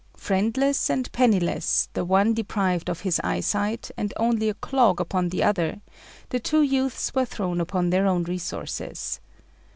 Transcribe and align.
Friendless 0.17 0.89
and 0.89 1.11
penniless, 1.11 1.87
the 1.93 2.03
one 2.03 2.33
deprived 2.33 2.89
of 2.89 3.01
his 3.01 3.21
eyesight 3.23 3.91
and 3.95 4.15
only 4.17 4.49
a 4.49 4.55
clog 4.55 4.99
upon 4.99 5.29
the 5.29 5.43
other, 5.43 5.79
the 6.29 6.39
two 6.39 6.63
youths 6.63 7.13
were 7.13 7.23
thrown 7.25 7.61
upon 7.61 7.91
their 7.91 8.07
own 8.07 8.23
resources. 8.23 9.19